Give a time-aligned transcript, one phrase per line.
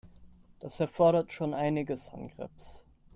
[0.57, 2.83] Das erfordert schon einiges an Grips.